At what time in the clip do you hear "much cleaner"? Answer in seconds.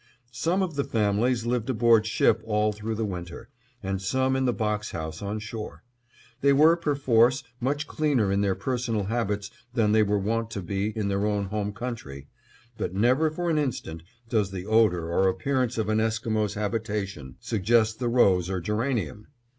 7.59-8.31